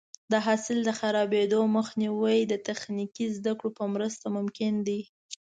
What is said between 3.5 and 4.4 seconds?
کړو په مرسته